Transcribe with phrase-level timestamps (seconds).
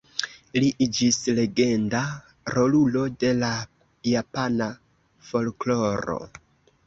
[0.61, 1.99] Li iĝis legenda
[2.55, 3.51] rolulo de la
[4.13, 4.69] japana
[5.29, 6.19] folkloro.